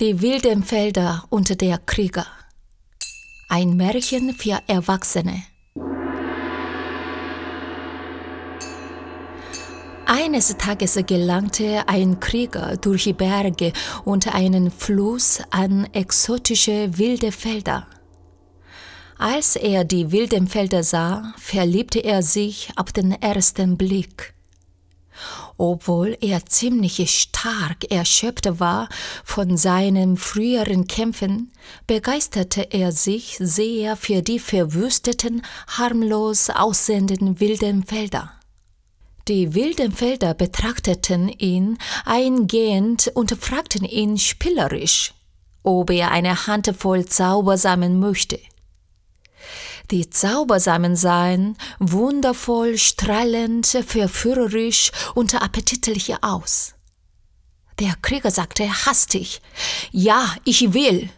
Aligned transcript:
Die 0.00 0.22
wilden 0.22 0.62
Felder 0.62 1.24
und 1.28 1.60
der 1.60 1.76
Krieger. 1.78 2.24
Ein 3.48 3.76
Märchen 3.76 4.32
für 4.32 4.60
Erwachsene. 4.68 5.42
Eines 10.06 10.56
Tages 10.56 11.00
gelangte 11.04 11.82
ein 11.88 12.20
Krieger 12.20 12.76
durch 12.76 13.12
Berge 13.16 13.72
und 14.04 14.32
einen 14.32 14.70
Fluss 14.70 15.40
an 15.50 15.88
exotische 15.92 16.96
wilde 16.96 17.32
Felder. 17.32 17.88
Als 19.18 19.56
er 19.56 19.82
die 19.82 20.12
wilden 20.12 20.46
Felder 20.46 20.84
sah, 20.84 21.34
verliebte 21.38 21.98
er 21.98 22.22
sich 22.22 22.70
auf 22.76 22.92
den 22.92 23.20
ersten 23.20 23.76
Blick. 23.76 24.37
Obwohl 25.56 26.16
er 26.20 26.46
ziemlich 26.46 27.10
stark 27.10 27.90
erschöpft 27.90 28.60
war 28.60 28.88
von 29.24 29.56
seinen 29.56 30.16
früheren 30.16 30.86
Kämpfen, 30.86 31.52
begeisterte 31.86 32.68
er 32.70 32.92
sich 32.92 33.36
sehr 33.40 33.96
für 33.96 34.22
die 34.22 34.38
verwüsteten, 34.38 35.42
harmlos 35.66 36.50
aussehenden 36.50 37.40
wilden 37.40 37.84
Felder. 37.84 38.32
Die 39.28 39.54
wilden 39.54 39.92
Felder 39.92 40.32
betrachteten 40.32 41.28
ihn 41.28 41.76
eingehend 42.06 43.10
und 43.14 43.32
fragten 43.32 43.84
ihn 43.84 44.16
spielerisch, 44.16 45.12
ob 45.62 45.90
er 45.90 46.10
eine 46.12 46.46
Handvoll 46.46 47.04
Zaubersamen 47.04 48.00
möchte. 48.00 48.38
Die 49.90 50.10
Zaubersamen 50.10 50.96
sahen 50.96 51.56
wundervoll, 51.78 52.76
strahlend, 52.76 53.66
verführerisch 53.66 54.92
und 55.14 55.34
appetitlich 55.34 56.22
aus. 56.22 56.74
Der 57.78 57.94
Krieger 58.02 58.30
sagte 58.30 58.68
hastig, 58.86 59.40
ja, 59.90 60.34
ich 60.44 60.74
will. 60.74 61.08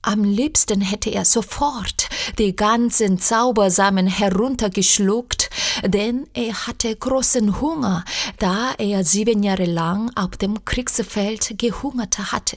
Am 0.00 0.24
liebsten 0.24 0.80
hätte 0.80 1.10
er 1.10 1.24
sofort 1.24 2.08
die 2.38 2.56
ganzen 2.56 3.18
Zaubersamen 3.18 4.06
heruntergeschluckt, 4.06 5.50
denn 5.84 6.28
er 6.32 6.66
hatte 6.66 6.96
großen 6.96 7.60
Hunger, 7.60 8.04
da 8.38 8.72
er 8.78 9.04
sieben 9.04 9.42
Jahre 9.42 9.66
lang 9.66 10.10
auf 10.16 10.38
dem 10.38 10.64
Kriegsfeld 10.64 11.58
gehungert 11.58 12.18
hatte. 12.32 12.56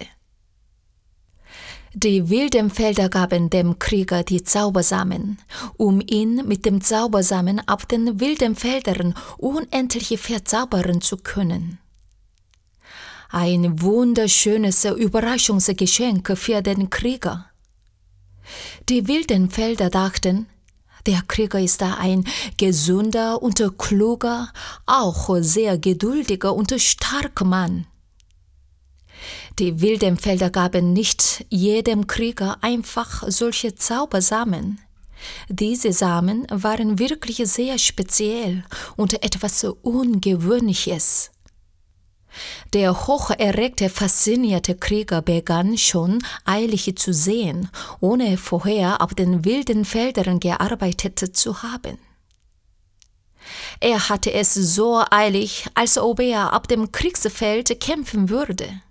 Die 1.98 2.30
wilden 2.30 2.70
Felder 2.72 3.08
gaben 3.08 3.50
dem 3.50 3.80
Krieger 3.80 4.24
die 4.24 4.44
Zaubersamen, 4.44 5.38
um 5.78 6.02
ihn 6.02 6.46
mit 6.46 6.66
dem 6.66 6.82
Zaubersamen 6.82 7.66
auf 7.70 7.86
den 7.86 8.20
wilden 8.20 8.58
Feldern 8.58 9.16
unendlich 9.38 10.20
verzaubern 10.20 11.00
zu 11.00 11.16
können. 11.16 11.80
Ein 13.30 13.82
wunderschönes 13.82 14.84
Überraschungsgeschenk 14.84 16.38
für 16.38 16.62
den 16.62 16.90
Krieger. 16.90 17.46
Die 18.90 19.08
wilden 19.08 19.50
Felder 19.50 19.90
dachten, 19.90 20.48
der 21.06 21.22
Krieger 21.26 21.62
ist 21.62 21.82
ein 21.82 22.26
gesunder 22.58 23.42
und 23.42 23.64
kluger, 23.78 24.50
auch 24.86 25.30
sehr 25.40 25.78
geduldiger 25.78 26.54
und 26.54 26.74
starker 26.78 27.46
Mann. 27.46 27.88
Die 29.58 29.80
wilden 29.80 30.18
Felder 30.18 30.50
gaben 30.50 30.92
nicht 30.92 31.46
jedem 31.50 32.08
Krieger 32.08 32.58
einfach 32.62 33.24
solche 33.28 33.74
Zaubersamen. 33.74 34.82
Diese 35.48 35.94
Samen 35.94 36.46
waren 36.50 37.00
wirklich 37.00 37.38
sehr 37.46 37.78
speziell 37.78 38.66
und 38.98 39.24
etwas 39.24 39.64
Ungewöhnliches. 39.64 41.32
Der 42.74 43.08
hocherregte, 43.08 43.88
faszinierte 43.88 44.76
Krieger 44.76 45.22
begann 45.22 45.78
schon 45.78 46.22
eilig 46.44 46.94
zu 46.98 47.14
sehen, 47.14 47.70
ohne 48.02 48.38
vorher 48.38 49.02
auf 49.02 49.14
den 49.14 49.46
wilden 49.46 49.86
Feldern 49.86 50.42
gearbeitet 50.42 51.38
zu 51.38 51.64
haben. 51.64 51.98
Er 53.80 54.10
hatte 54.10 54.34
es 54.34 54.54
so 54.54 55.02
eilig, 55.12 55.68
als 55.76 55.98
ob 55.98 56.20
er 56.20 56.54
auf 56.54 56.64
dem 56.64 56.92
Kriegsfeld 56.92 57.80
kämpfen 57.80 58.30
würde. 58.30 58.82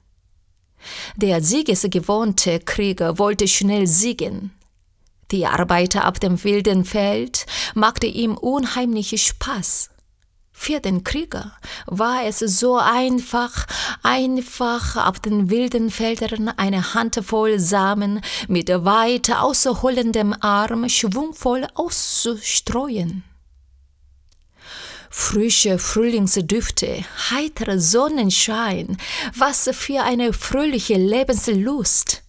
Der 1.16 1.42
siegesgewohnte 1.42 2.60
Krieger 2.60 3.18
wollte 3.18 3.48
schnell 3.48 3.86
siegen. 3.86 4.52
Die 5.30 5.46
Arbeiter 5.46 6.08
auf 6.08 6.18
dem 6.18 6.42
wilden 6.44 6.84
Feld 6.84 7.46
machte 7.74 8.06
ihm 8.06 8.36
unheimlich 8.36 9.20
Spaß. 9.20 9.90
Für 10.56 10.78
den 10.78 11.02
Krieger 11.02 11.52
war 11.86 12.24
es 12.24 12.38
so 12.38 12.76
einfach, 12.76 13.66
einfach 14.04 15.08
auf 15.08 15.18
den 15.18 15.50
wilden 15.50 15.90
Feldern 15.90 16.48
eine 16.48 16.94
Handvoll 16.94 17.58
Samen 17.58 18.20
mit 18.46 18.68
weit 18.68 19.34
ausholendem 19.34 20.32
Arm 20.40 20.88
schwungvoll 20.88 21.66
auszustreuen. 21.74 23.24
Frische 25.16 25.78
Frühlingsdüfte, 25.78 27.04
heiterer 27.30 27.78
Sonnenschein, 27.78 28.96
was 29.34 29.70
für 29.72 30.02
eine 30.02 30.32
fröhliche 30.32 30.96
Lebenslust, 30.96 32.24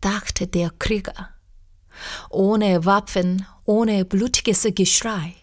dachte 0.00 0.48
der 0.48 0.70
Krieger. 0.80 1.30
Ohne 2.30 2.84
Waffen, 2.84 3.46
ohne 3.64 4.04
blutiges 4.04 4.66
Geschrei. 4.74 5.34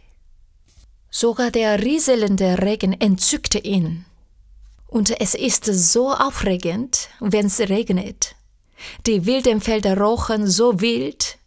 Sogar 1.09 1.51
der 1.51 1.81
rieselnde 1.81 2.61
Regen 2.61 2.91
entzückte 2.99 3.59
ihn. 3.59 4.05
Und 4.87 5.19
es 5.21 5.35
ist 5.35 5.63
so 5.65 6.11
aufregend, 6.13 7.07
wenn's 7.21 7.59
regnet. 7.61 8.35
Die 9.07 9.25
wilden 9.25 9.61
Felder 9.61 9.97
rochen 9.97 10.47
so 10.47 10.81
wild. 10.81 11.37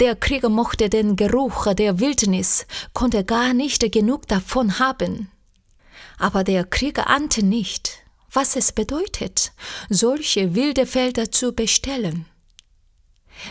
Der 0.00 0.16
Krieger 0.16 0.48
mochte 0.48 0.88
den 0.88 1.16
Geruch 1.16 1.72
der 1.74 2.00
Wildnis, 2.00 2.66
konnte 2.94 3.24
gar 3.24 3.52
nicht 3.54 3.92
genug 3.92 4.26
davon 4.28 4.78
haben. 4.78 5.30
Aber 6.18 6.44
der 6.44 6.64
Krieger 6.64 7.08
ahnte 7.08 7.44
nicht, 7.44 7.98
was 8.32 8.56
es 8.56 8.72
bedeutet, 8.72 9.52
solche 9.88 10.54
wilde 10.54 10.86
Felder 10.86 11.30
zu 11.30 11.52
bestellen. 11.52 12.26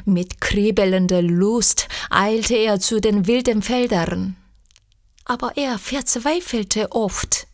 Mit 0.06 0.41
kribbelnder 0.41 1.22
Lust 1.22 1.88
eilte 2.09 2.56
er 2.56 2.79
zu 2.79 3.00
den 3.00 3.25
wilden 3.25 3.61
Feldern 3.61 4.35
aber 5.27 5.57
er 5.57 5.77
verzweifelte 5.77 6.91
oft. 6.91 7.47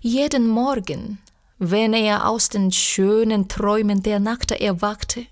Jeden 0.00 0.46
Morgen, 0.46 1.18
wenn 1.58 1.92
er 1.92 2.28
aus 2.28 2.48
den 2.48 2.70
schönen 2.70 3.48
Träumen 3.48 4.02
der 4.02 4.20
Nacht 4.20 4.52
erwachte, 4.52 5.26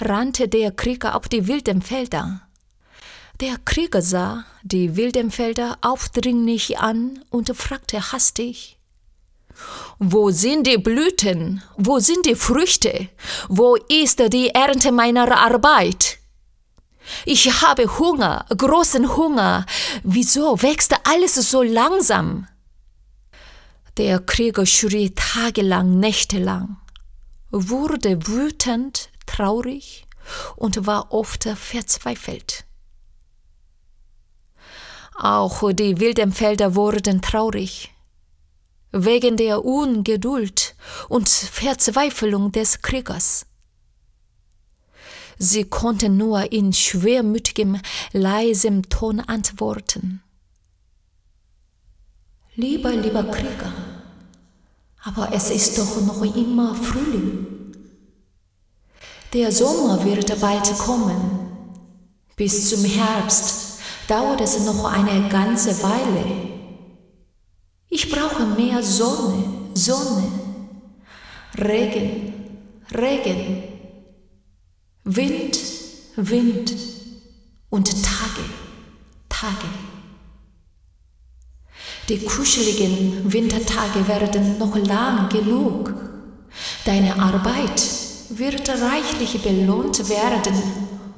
rannte 0.00 0.48
der 0.48 0.72
Krieger 0.72 1.14
auf 1.14 1.28
die 1.28 1.46
wilden 1.46 1.82
Felder. 1.82 2.42
Der 3.40 3.56
Krieger 3.64 4.02
sah 4.02 4.44
die 4.62 4.96
wilden 4.96 5.30
Felder 5.30 5.78
aufdringlich 5.80 6.78
an 6.78 7.24
und 7.30 7.56
fragte 7.56 8.12
hastig, 8.12 8.78
wo 9.98 10.30
sind 10.30 10.66
die 10.66 10.78
Blüten? 10.78 11.62
Wo 11.76 11.98
sind 11.98 12.26
die 12.26 12.34
Früchte? 12.34 13.08
Wo 13.48 13.76
ist 13.76 14.20
die 14.32 14.48
Ernte 14.48 14.92
meiner 14.92 15.36
Arbeit? 15.36 16.18
Ich 17.24 17.62
habe 17.62 17.98
Hunger, 17.98 18.46
großen 18.56 19.16
Hunger. 19.16 19.66
Wieso 20.02 20.62
wächst 20.62 20.94
alles 21.04 21.34
so 21.34 21.62
langsam? 21.62 22.46
Der 23.98 24.20
Krieger 24.20 24.64
schrie 24.64 25.10
tagelang, 25.10 25.98
nächtelang, 25.98 26.78
wurde 27.50 28.26
wütend, 28.26 29.10
traurig 29.32 30.06
und 30.56 30.86
war 30.86 31.12
oft 31.12 31.44
verzweifelt. 31.44 32.64
Auch 35.14 35.72
die 35.72 36.00
wilden 36.00 36.32
Felder 36.32 36.74
wurden 36.74 37.22
traurig, 37.22 37.92
wegen 38.92 39.36
der 39.36 39.64
Ungeduld 39.64 40.74
und 41.08 41.28
Verzweiflung 41.28 42.52
des 42.52 42.82
Kriegers. 42.82 43.46
Sie 45.38 45.64
konnten 45.64 46.16
nur 46.16 46.52
in 46.52 46.72
schwermütigem, 46.72 47.80
leisem 48.12 48.88
Ton 48.88 49.20
antworten. 49.20 50.22
Lieber, 52.54 52.90
lieber 52.90 53.24
Krieger, 53.24 53.72
aber 55.02 55.32
es 55.32 55.50
ist 55.50 55.78
doch 55.78 56.00
noch 56.02 56.22
immer 56.36 56.74
Frühling. 56.74 57.61
Der 59.32 59.50
Sommer 59.50 60.04
wird 60.04 60.38
bald 60.40 60.78
kommen. 60.78 61.16
Bis 62.36 62.68
zum 62.68 62.84
Herbst 62.84 63.78
dauert 64.06 64.42
es 64.42 64.60
noch 64.60 64.84
eine 64.84 65.28
ganze 65.30 65.82
Weile. 65.82 66.24
Ich 67.88 68.10
brauche 68.10 68.44
mehr 68.44 68.82
Sonne, 68.82 69.44
Sonne, 69.74 70.24
Regen, 71.58 72.34
Regen. 72.94 73.62
Wind, 75.04 75.58
Wind 76.16 76.74
und 77.70 77.90
Tage, 77.90 78.44
Tage. 79.28 79.66
Die 82.08 82.24
kuscheligen 82.24 83.32
Wintertage 83.32 84.06
werden 84.06 84.58
noch 84.58 84.76
lang 84.76 85.28
genug. 85.28 85.92
Deine 86.84 87.18
Arbeit 87.18 87.82
wird 88.38 88.68
reichlich 88.68 89.42
belohnt 89.42 90.08
werden 90.08 90.54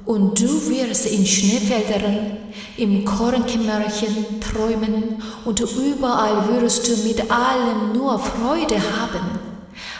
und 0.05 0.39
du 0.39 0.69
wirst 0.69 1.05
in 1.07 1.25
Schneefeldern, 1.25 2.37
im 2.77 3.03
Kornkämmerchen 3.05 4.39
träumen 4.39 5.21
und 5.45 5.59
überall 5.59 6.47
wirst 6.49 6.87
du 6.87 7.07
mit 7.07 7.31
allem 7.31 7.93
nur 7.93 8.19
Freude 8.19 8.77
haben, 8.77 9.39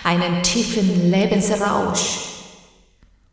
einen 0.03 0.43
tiefen 0.43 1.09
Lebensrausch. 1.09 2.19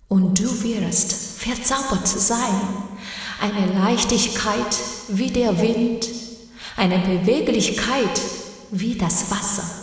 Und 0.08 0.38
du 0.38 0.62
wirst 0.62 1.40
verzaubert 1.40 2.06
sein, 2.06 2.60
eine 3.40 3.78
Leichtigkeit 3.78 4.76
wie 5.08 5.30
der 5.30 5.60
Wind, 5.60 6.08
eine 6.76 6.98
Beweglichkeit 6.98 8.20
wie 8.70 8.94
das 8.94 9.30
Wasser. 9.30 9.81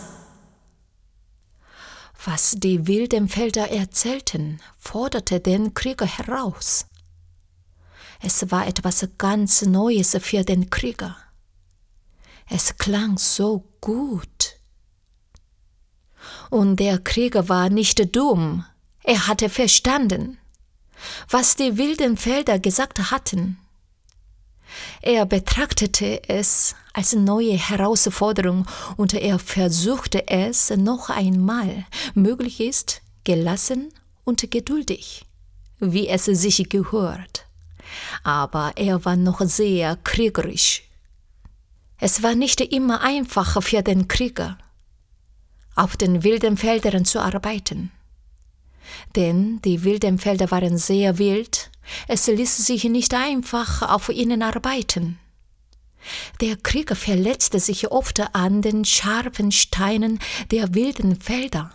Was 2.24 2.56
die 2.58 2.86
wilden 2.86 3.28
Felder 3.28 3.70
erzählten, 3.70 4.60
forderte 4.78 5.40
den 5.40 5.72
Krieger 5.72 6.04
heraus. 6.04 6.86
Es 8.20 8.50
war 8.50 8.66
etwas 8.66 9.08
ganz 9.16 9.62
Neues 9.62 10.16
für 10.20 10.44
den 10.44 10.68
Krieger. 10.68 11.16
Es 12.50 12.76
klang 12.76 13.16
so 13.16 13.64
gut. 13.80 14.56
Und 16.50 16.76
der 16.76 16.98
Krieger 16.98 17.48
war 17.48 17.70
nicht 17.70 18.14
dumm, 18.14 18.66
er 19.02 19.26
hatte 19.26 19.48
verstanden, 19.48 20.36
was 21.30 21.56
die 21.56 21.78
wilden 21.78 22.18
Felder 22.18 22.58
gesagt 22.58 23.10
hatten. 23.10 23.56
Er 25.02 25.26
betrachtete 25.26 26.28
es 26.28 26.74
als 26.92 27.14
neue 27.14 27.52
Herausforderung 27.52 28.66
und 28.96 29.14
er 29.14 29.38
versuchte 29.38 30.28
es 30.28 30.70
noch 30.70 31.10
einmal, 31.10 31.84
möglich 32.14 32.60
ist, 32.60 33.02
gelassen 33.24 33.92
und 34.24 34.50
geduldig, 34.50 35.24
wie 35.78 36.08
es 36.08 36.24
sich 36.24 36.68
gehört. 36.68 37.46
Aber 38.22 38.72
er 38.76 39.04
war 39.04 39.16
noch 39.16 39.40
sehr 39.42 39.96
kriegerisch. 40.04 40.84
Es 41.98 42.22
war 42.22 42.34
nicht 42.34 42.60
immer 42.60 43.02
einfach 43.02 43.62
für 43.62 43.82
den 43.82 44.08
Krieger, 44.08 44.56
auf 45.74 45.96
den 45.96 46.24
wilden 46.24 46.56
Feldern 46.56 47.04
zu 47.04 47.20
arbeiten. 47.20 47.90
Denn 49.16 49.60
die 49.62 49.84
wilden 49.84 50.18
Felder 50.18 50.50
waren 50.50 50.78
sehr 50.78 51.18
wild, 51.18 51.69
es 52.08 52.26
ließ 52.26 52.66
sich 52.66 52.84
nicht 52.84 53.14
einfach 53.14 53.82
auf 53.82 54.08
ihnen 54.08 54.42
arbeiten. 54.42 55.18
Der 56.40 56.56
Krieger 56.56 56.96
verletzte 56.96 57.60
sich 57.60 57.90
oft 57.90 58.20
an 58.34 58.62
den 58.62 58.84
scharfen 58.84 59.52
Steinen 59.52 60.18
der 60.50 60.74
wilden 60.74 61.20
Felder. 61.20 61.70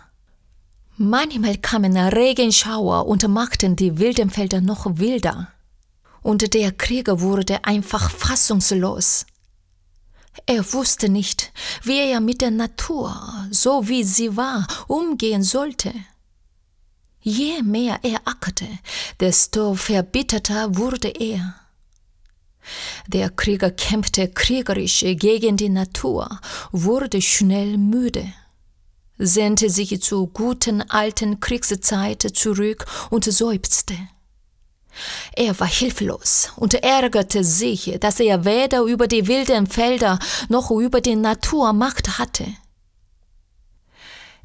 Manchmal 0.96 1.58
kamen 1.58 1.96
Regenschauer 1.96 3.06
und 3.06 3.28
machten 3.28 3.76
die 3.76 3.98
wilden 3.98 4.30
Felder 4.30 4.60
noch 4.60 4.86
wilder. 4.98 5.52
Und 6.22 6.54
der 6.54 6.72
Krieger 6.72 7.20
wurde 7.20 7.64
einfach 7.64 8.10
fassungslos. 8.10 9.26
Er 10.46 10.72
wusste 10.72 11.08
nicht, 11.08 11.52
wie 11.82 11.98
er 11.98 12.20
mit 12.20 12.40
der 12.40 12.50
Natur, 12.50 13.14
so 13.50 13.88
wie 13.88 14.04
sie 14.04 14.36
war, 14.36 14.66
umgehen 14.86 15.42
sollte. 15.42 15.92
Je 17.28 17.60
mehr 17.64 17.98
er 18.04 18.20
ackerte, 18.24 18.68
desto 19.18 19.74
verbitterter 19.74 20.76
wurde 20.76 21.08
er. 21.08 21.56
Der 23.08 23.30
Krieger 23.30 23.72
kämpfte 23.72 24.28
kriegerisch 24.28 25.00
gegen 25.00 25.56
die 25.56 25.68
Natur, 25.68 26.38
wurde 26.70 27.20
schnell 27.20 27.78
müde, 27.78 28.32
sehnte 29.18 29.70
sich 29.70 30.00
zur 30.00 30.28
guten 30.28 30.88
alten 30.88 31.40
Kriegszeit 31.40 32.22
zurück 32.22 32.86
und 33.10 33.24
seufzte. 33.24 33.96
Er 35.34 35.58
war 35.58 35.66
hilflos 35.66 36.52
und 36.54 36.74
ärgerte 36.74 37.42
sich, 37.42 37.96
dass 37.98 38.20
er 38.20 38.44
weder 38.44 38.82
über 38.82 39.08
die 39.08 39.26
wilden 39.26 39.66
Felder 39.66 40.20
noch 40.48 40.70
über 40.70 41.00
die 41.00 41.16
Natur 41.16 41.72
Macht 41.72 42.20
hatte. 42.20 42.46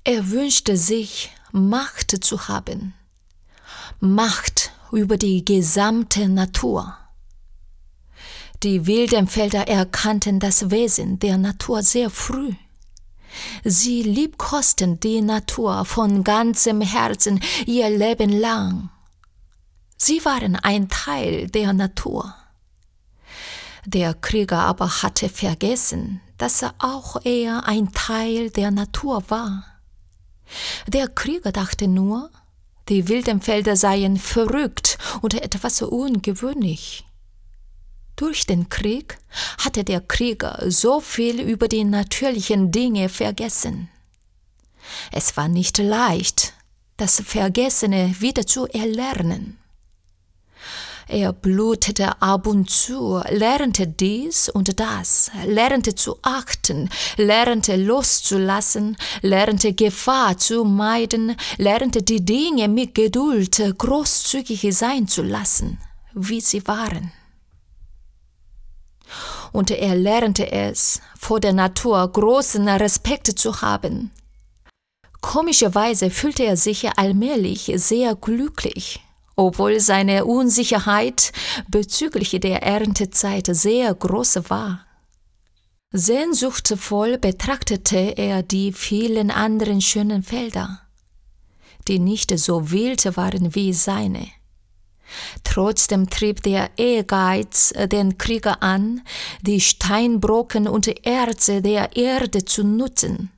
Er 0.03 0.31
wünschte 0.31 0.77
sich, 0.77 1.29
Macht 1.51 2.23
zu 2.23 2.47
haben. 2.47 2.93
Macht 3.99 4.71
über 4.91 5.17
die 5.17 5.43
gesamte 5.43 6.29
Natur. 6.29 6.97
Die 8.63 8.85
wilden 8.85 9.27
Felder 9.27 9.67
erkannten 9.67 10.39
das 10.39 10.69
Wesen 10.69 11.19
der 11.19 11.37
Natur 11.37 11.83
sehr 11.83 12.09
früh. 12.09 12.53
Sie 13.63 14.03
liebkosten 14.03 14.99
die 14.99 15.21
Natur 15.21 15.85
von 15.85 16.23
ganzem 16.23 16.81
Herzen 16.81 17.39
ihr 17.65 17.89
Leben 17.89 18.29
lang. 18.29 18.89
Sie 19.97 20.23
waren 20.25 20.55
ein 20.55 20.89
Teil 20.89 21.47
der 21.47 21.73
Natur. 21.73 22.33
Der 23.85 24.13
Krieger 24.13 24.59
aber 24.59 25.01
hatte 25.01 25.27
vergessen, 25.29 26.21
dass 26.37 26.61
er 26.61 26.75
auch 26.79 27.17
er 27.23 27.67
ein 27.67 27.91
Teil 27.93 28.51
der 28.51 28.71
Natur 28.71 29.23
war. 29.29 29.65
Der 30.87 31.07
Krieger 31.07 31.51
dachte 31.51 31.87
nur, 31.87 32.29
die 32.89 33.07
wilden 33.07 33.41
Felder 33.41 33.75
seien 33.75 34.17
verrückt 34.17 34.97
oder 35.21 35.43
etwas 35.43 35.81
ungewöhnlich. 35.81 37.05
Durch 38.15 38.45
den 38.45 38.69
Krieg 38.69 39.17
hatte 39.57 39.83
der 39.83 40.01
Krieger 40.01 40.59
so 40.67 40.99
viel 40.99 41.39
über 41.39 41.67
die 41.67 41.83
natürlichen 41.83 42.71
Dinge 42.71 43.09
vergessen. 43.09 43.89
Es 45.11 45.37
war 45.37 45.47
nicht 45.47 45.77
leicht, 45.77 46.53
das 46.97 47.21
Vergessene 47.25 48.15
wieder 48.19 48.45
zu 48.45 48.67
erlernen. 48.67 49.57
Er 51.11 51.33
blutete 51.33 52.21
ab 52.21 52.47
und 52.47 52.69
zu, 52.69 53.21
lernte 53.29 53.85
dies 53.85 54.47
und 54.47 54.79
das, 54.79 55.29
lernte 55.45 55.93
zu 55.93 56.17
achten, 56.21 56.89
lernte 57.17 57.75
loszulassen, 57.75 58.95
lernte 59.21 59.73
Gefahr 59.73 60.37
zu 60.37 60.63
meiden, 60.63 61.35
lernte 61.57 62.01
die 62.01 62.23
Dinge 62.23 62.69
mit 62.69 62.95
Geduld 62.95 63.61
großzügig 63.77 64.65
sein 64.73 65.05
zu 65.05 65.21
lassen, 65.21 65.79
wie 66.13 66.39
sie 66.39 66.65
waren. 66.65 67.11
Und 69.51 69.69
er 69.69 69.95
lernte 69.95 70.49
es, 70.49 71.01
vor 71.19 71.41
der 71.41 71.51
Natur 71.51 72.09
großen 72.09 72.69
Respekt 72.69 73.37
zu 73.37 73.61
haben. 73.61 74.11
Komischerweise 75.19 76.09
fühlte 76.09 76.45
er 76.45 76.55
sich 76.55 76.97
allmählich 76.97 77.69
sehr 77.75 78.15
glücklich 78.15 79.01
obwohl 79.41 79.79
seine 79.79 80.25
Unsicherheit 80.25 81.31
bezüglich 81.67 82.31
der 82.39 82.61
Erntezeit 82.63 83.47
sehr 83.51 83.93
groß 83.93 84.49
war. 84.49 84.85
Sehnsuchtvoll 85.91 87.17
betrachtete 87.17 88.17
er 88.17 88.43
die 88.43 88.71
vielen 88.71 89.31
anderen 89.31 89.81
schönen 89.81 90.23
Felder, 90.23 90.81
die 91.87 91.99
nicht 91.99 92.37
so 92.39 92.71
wild 92.71 93.17
waren 93.17 93.55
wie 93.55 93.73
seine. 93.73 94.27
Trotzdem 95.43 96.09
trieb 96.09 96.43
der 96.43 96.69
Ehrgeiz 96.77 97.73
den 97.91 98.17
Krieger 98.17 98.63
an, 98.63 99.01
die 99.41 99.59
Steinbrocken 99.59 100.67
und 100.67 101.05
Erze 101.05 101.61
der 101.61 101.97
Erde 101.97 102.45
zu 102.45 102.63
nutzen. 102.63 103.31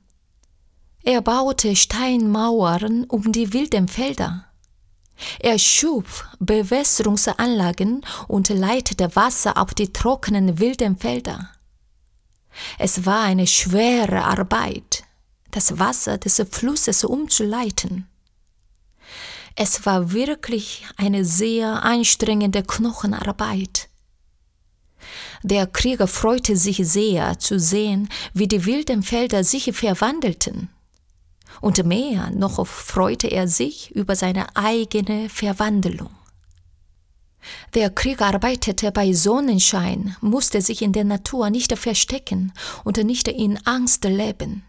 Er 1.02 1.22
baute 1.22 1.74
Steinmauern 1.74 3.04
um 3.04 3.32
die 3.32 3.52
wilden 3.52 3.88
Felder. 3.88 4.46
Er 5.38 5.58
schuf 5.58 6.24
Bewässerungsanlagen 6.40 8.04
und 8.28 8.48
leitete 8.48 9.14
Wasser 9.14 9.56
auf 9.56 9.74
die 9.74 9.92
trockenen 9.92 10.58
wilden 10.58 10.96
Felder. 10.96 11.50
Es 12.78 13.04
war 13.06 13.22
eine 13.22 13.46
schwere 13.46 14.24
Arbeit, 14.24 15.04
das 15.50 15.78
Wasser 15.78 16.18
des 16.18 16.42
Flusses 16.50 17.04
umzuleiten. 17.04 18.08
Es 19.56 19.86
war 19.86 20.12
wirklich 20.12 20.84
eine 20.96 21.24
sehr 21.24 21.84
anstrengende 21.84 22.62
Knochenarbeit. 22.64 23.88
Der 25.42 25.66
Krieger 25.66 26.08
freute 26.08 26.56
sich 26.56 26.78
sehr 26.78 27.38
zu 27.38 27.60
sehen, 27.60 28.08
wie 28.32 28.48
die 28.48 28.64
wilden 28.64 29.02
Felder 29.02 29.44
sich 29.44 29.72
verwandelten. 29.72 30.70
Und 31.60 31.84
mehr 31.84 32.30
noch 32.30 32.66
freute 32.66 33.28
er 33.28 33.48
sich 33.48 33.90
über 33.92 34.16
seine 34.16 34.54
eigene 34.56 35.28
Verwandlung. 35.28 36.10
Der 37.74 37.90
Krieg 37.90 38.22
arbeitete 38.22 38.90
bei 38.92 39.12
Sonnenschein, 39.12 40.16
musste 40.20 40.60
sich 40.60 40.82
in 40.82 40.92
der 40.92 41.04
Natur 41.04 41.50
nicht 41.50 41.76
verstecken 41.76 42.52
und 42.84 42.96
nicht 42.98 43.28
in 43.28 43.58
Angst 43.66 44.04
leben. 44.04 44.64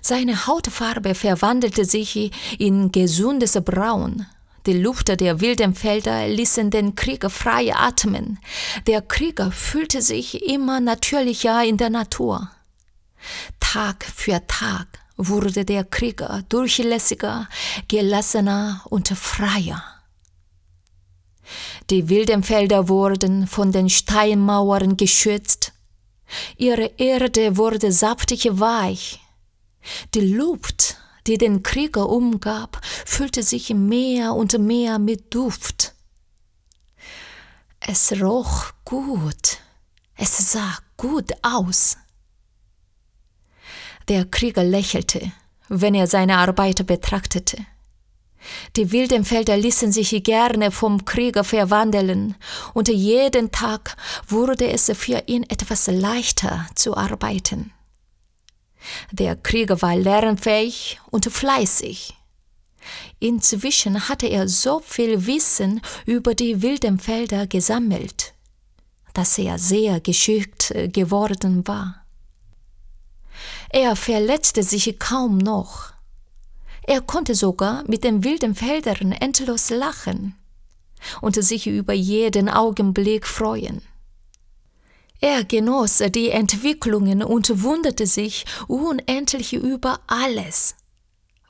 Seine 0.00 0.46
Hautfarbe 0.46 1.14
verwandelte 1.14 1.84
sich 1.84 2.30
in 2.58 2.92
gesundes 2.92 3.58
Braun. 3.64 4.26
Die 4.66 4.74
Luft 4.74 5.08
der 5.08 5.40
wilden 5.40 5.74
Felder 5.74 6.28
ließen 6.28 6.70
den 6.70 6.94
Krieger 6.94 7.30
frei 7.30 7.74
atmen. 7.74 8.38
Der 8.86 9.02
Krieger 9.02 9.50
fühlte 9.50 10.02
sich 10.02 10.46
immer 10.46 10.78
natürlicher 10.78 11.64
in 11.64 11.78
der 11.78 11.90
Natur. 11.90 12.48
Tag 13.58 14.04
für 14.04 14.40
Tag 14.46 14.86
wurde 15.16 15.64
der 15.64 15.84
Krieger 15.84 16.42
durchlässiger, 16.48 17.48
gelassener 17.88 18.82
und 18.88 19.08
freier. 19.08 19.82
Die 21.90 22.08
wilden 22.08 22.42
Felder 22.42 22.88
wurden 22.88 23.46
von 23.46 23.72
den 23.72 23.88
Steinmauern 23.88 24.96
geschützt, 24.96 25.72
ihre 26.56 26.92
Erde 26.96 27.56
wurde 27.56 27.92
saftig 27.92 28.48
weich, 28.52 29.20
die 30.14 30.20
Luft, 30.20 30.96
die 31.26 31.38
den 31.38 31.62
Krieger 31.62 32.08
umgab, 32.08 32.80
füllte 32.82 33.42
sich 33.42 33.70
mehr 33.70 34.34
und 34.34 34.58
mehr 34.58 34.98
mit 34.98 35.34
Duft. 35.34 35.94
Es 37.80 38.12
roch 38.20 38.72
gut, 38.84 39.58
es 40.16 40.52
sah 40.52 40.78
gut 40.96 41.32
aus. 41.42 41.96
Der 44.08 44.24
Krieger 44.24 44.64
lächelte, 44.64 45.32
wenn 45.68 45.94
er 45.94 46.06
seine 46.06 46.38
Arbeit 46.38 46.86
betrachtete. 46.86 47.58
Die 48.76 48.90
wilden 48.90 49.24
Felder 49.24 49.56
ließen 49.56 49.92
sich 49.92 50.22
gerne 50.24 50.70
vom 50.70 51.04
Krieger 51.04 51.44
verwandeln, 51.44 52.34
und 52.74 52.88
jeden 52.88 53.52
Tag 53.52 53.96
wurde 54.26 54.68
es 54.68 54.90
für 54.94 55.22
ihn 55.26 55.44
etwas 55.44 55.86
leichter 55.86 56.66
zu 56.74 56.96
arbeiten. 56.96 57.72
Der 59.12 59.36
Krieger 59.36 59.80
war 59.80 59.96
lernfähig 59.96 61.00
und 61.10 61.26
fleißig. 61.26 62.14
Inzwischen 63.20 64.08
hatte 64.08 64.26
er 64.26 64.48
so 64.48 64.80
viel 64.80 65.26
Wissen 65.26 65.80
über 66.04 66.34
die 66.34 66.62
wilden 66.62 66.98
Felder 66.98 67.46
gesammelt, 67.46 68.34
dass 69.14 69.38
er 69.38 69.58
sehr 69.58 70.00
geschickt 70.00 70.74
geworden 70.92 71.66
war. 71.68 72.01
Er 73.70 73.96
verletzte 73.96 74.62
sich 74.62 74.98
kaum 74.98 75.38
noch. 75.38 75.92
Er 76.84 77.00
konnte 77.00 77.34
sogar 77.34 77.84
mit 77.86 78.04
den 78.04 78.24
wilden 78.24 78.54
Feldern 78.54 79.12
endlos 79.12 79.70
lachen 79.70 80.34
und 81.20 81.42
sich 81.42 81.66
über 81.66 81.92
jeden 81.92 82.48
Augenblick 82.48 83.26
freuen. 83.26 83.82
Er 85.20 85.44
genoss 85.44 85.98
die 85.98 86.30
Entwicklungen 86.30 87.22
und 87.22 87.62
wunderte 87.62 88.08
sich 88.08 88.44
unendlich 88.66 89.52
über 89.52 90.00
alles, 90.08 90.74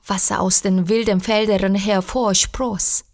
was 0.07 0.31
aus 0.31 0.61
den 0.61 0.91
wilden 0.91 1.21
Feldern 1.23 1.75
hervorspross. 1.75 3.05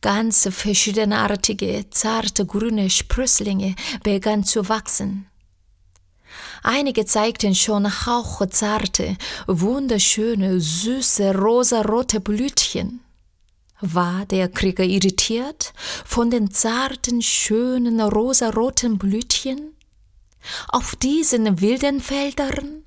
Ganz 0.00 0.48
verschiedenartige, 0.52 1.86
zarte 1.90 2.46
grüne 2.46 2.90
Sprösslinge 2.90 3.74
begannen 4.04 4.44
zu 4.44 4.68
wachsen. 4.68 5.26
Einige 6.62 7.04
zeigten 7.04 7.54
schon 7.54 7.86
hauchzarte, 8.06 9.16
wunderschöne, 9.46 10.60
süße, 10.60 11.34
rosarote 11.34 12.20
Blütchen. 12.20 13.00
War 13.80 14.24
der 14.26 14.48
Krieger 14.48 14.84
irritiert 14.84 15.74
von 16.04 16.30
den 16.30 16.50
zarten, 16.50 17.20
schönen, 17.20 18.00
rosaroten 18.00 18.98
Blütchen 18.98 19.74
auf 20.68 20.96
diesen 20.96 21.60
wilden 21.60 22.00
Feldern? 22.00 22.84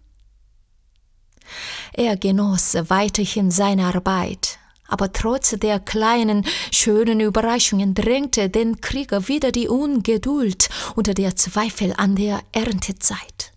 Er 1.94 2.18
genoss 2.18 2.76
weiterhin 2.90 3.52
seine 3.52 3.86
Arbeit, 3.86 4.57
aber 4.88 5.12
trotz 5.12 5.52
der 5.52 5.80
kleinen, 5.80 6.46
schönen 6.72 7.20
Überraschungen 7.20 7.94
drängte 7.94 8.50
den 8.50 8.82
Krieger 8.82 9.28
wieder 9.28 9.52
die 9.52 9.68
Ungeduld 9.68 10.70
und 10.96 11.18
der 11.18 11.36
Zweifel 11.36 11.94
an 11.98 12.16
der 12.16 12.42
Erntezeit. 12.52 13.52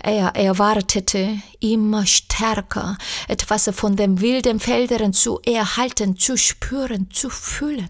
Er 0.00 0.36
erwartete 0.36 1.38
immer 1.60 2.06
stärker 2.06 2.96
etwas 3.26 3.70
von 3.74 3.96
den 3.96 4.20
wilden 4.20 4.60
Feldern 4.60 5.12
zu 5.12 5.40
erhalten, 5.44 6.16
zu 6.16 6.36
spüren, 6.36 7.10
zu 7.10 7.28
fühlen. 7.28 7.88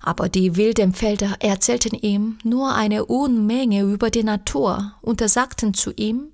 Aber 0.00 0.28
die 0.28 0.56
wilden 0.56 0.94
Felder 0.94 1.36
erzählten 1.40 1.94
ihm 1.94 2.38
nur 2.42 2.74
eine 2.74 3.04
Unmenge 3.04 3.82
über 3.82 4.10
die 4.10 4.24
Natur 4.24 4.94
und 5.00 5.26
sagten 5.28 5.74
zu 5.74 5.92
ihm, 5.92 6.31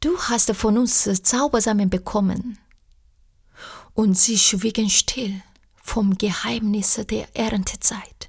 Du 0.00 0.16
hast 0.16 0.54
von 0.54 0.78
uns 0.78 1.10
Zaubersamen 1.22 1.90
bekommen. 1.90 2.58
Und 3.94 4.16
sie 4.16 4.38
schwiegen 4.38 4.88
still 4.90 5.42
vom 5.82 6.16
Geheimnis 6.16 7.00
der 7.10 7.26
Erntezeit. 7.34 8.28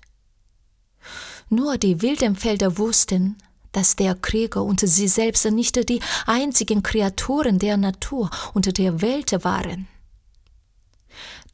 Nur 1.50 1.78
die 1.78 2.02
wilden 2.02 2.36
Felder 2.36 2.80
wussten, 2.80 3.38
dass 3.72 3.96
der 3.96 4.16
Krieger 4.16 4.64
und 4.64 4.80
sie 4.80 5.08
selbst 5.08 5.46
nicht 5.46 5.90
die 5.90 6.00
einzigen 6.26 6.82
Kreaturen 6.82 7.60
der 7.60 7.78
Natur 7.78 8.32
und 8.56 8.78
der 8.80 9.02
Welt 9.02 9.32
waren. 9.44 9.88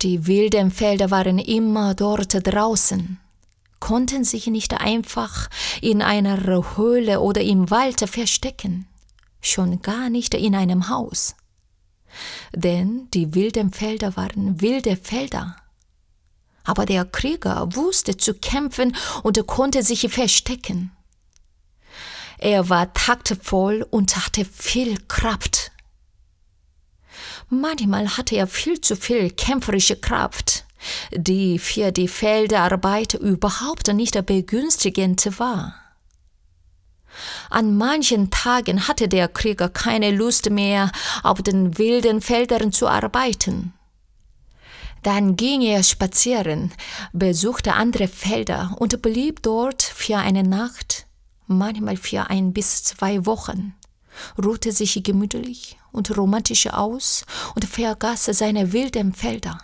Die 0.02 0.28
wilden 0.28 0.72
Felder 0.72 1.12
waren 1.12 1.40
immer 1.40 1.94
dort 1.94 2.36
draußen, 2.48 3.20
konnten 3.80 4.24
sich 4.24 4.48
nicht 4.48 4.74
einfach 4.74 5.50
in 5.82 6.02
einer 6.02 6.42
Höhle 6.78 7.20
oder 7.20 7.42
im 7.42 7.70
Wald 7.70 8.00
verstecken, 8.10 8.88
schon 9.48 9.82
gar 9.82 10.10
nicht 10.10 10.34
in 10.34 10.56
einem 10.56 10.90
Haus. 10.90 11.36
Denn 12.54 13.10
die 13.14 13.34
wilden 13.36 13.72
Felder 13.72 14.16
waren 14.16 14.62
wilde 14.62 14.96
Felder 14.96 15.58
aber 16.66 16.86
der 16.86 17.06
Krieger 17.06 17.74
wusste 17.76 18.18
zu 18.18 18.34
kämpfen 18.34 18.96
und 19.24 19.48
konnte 19.48 19.84
sich 19.84 20.12
verstecken. 20.12 20.92
Er 22.38 22.70
war 22.70 22.94
taktvoll 22.94 23.88
und 23.90 24.18
hatte 24.18 24.44
viel 24.44 24.98
Kraft. 25.08 25.72
Manchmal 27.50 28.18
hatte 28.18 28.36
er 28.36 28.48
viel 28.48 28.82
zu 28.82 28.98
viel 28.98 29.30
kämpferische 29.30 29.96
Kraft, 29.96 30.66
die 31.12 31.60
für 31.60 31.92
die 31.92 32.08
Feldarbeit 32.08 33.14
überhaupt 33.14 33.94
nicht 33.94 34.26
begünstigend 34.26 35.40
war. 35.40 35.76
An 37.50 37.78
manchen 37.78 38.30
Tagen 38.32 38.88
hatte 38.88 39.08
der 39.08 39.28
Krieger 39.28 39.70
keine 39.70 40.12
Lust 40.12 40.50
mehr, 40.50 40.92
auf 41.24 41.42
den 41.42 41.78
wilden 41.78 42.22
Feldern 42.22 42.72
zu 42.72 42.88
arbeiten. 42.88 43.74
Dann 45.04 45.36
ging 45.36 45.62
er 45.62 45.84
spazieren, 45.84 46.74
besuchte 47.14 47.74
andere 47.74 48.08
Felder 48.08 48.76
und 48.80 49.02
blieb 49.02 49.44
dort 49.44 49.84
für 49.84 50.18
eine 50.18 50.42
Nacht, 50.42 51.06
manchmal 51.46 51.98
für 51.98 52.30
ein 52.30 52.54
bis 52.54 52.84
zwei 52.84 53.26
Wochen, 53.26 53.76
ruhte 54.44 54.72
sich 54.72 55.04
gemütlich 55.04 55.78
und 55.92 56.18
romantisch 56.18 56.68
aus 56.68 57.26
und 57.54 57.66
vergaß 57.66 58.26
seine 58.26 58.74
wilden 58.74 59.14
Felder. 59.14 59.58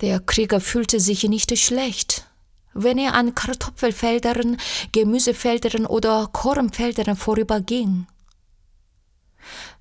Der 0.00 0.20
Krieger 0.20 0.60
fühlte 0.60 0.98
sich 1.00 1.22
nicht 1.24 1.56
schlecht, 1.56 2.13
wenn 2.74 2.98
er 2.98 3.14
an 3.14 3.34
Kartoffelfeldern, 3.34 4.56
Gemüsefeldern 4.92 5.86
oder 5.86 6.28
Kornfeldern 6.32 7.16
vorüberging 7.16 8.06